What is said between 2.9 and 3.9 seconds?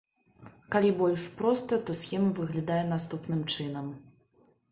наступным чынам.